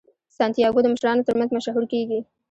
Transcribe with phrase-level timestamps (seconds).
[0.37, 2.19] سانتیاګو د مشرانو ترمنځ مشهور کیږي.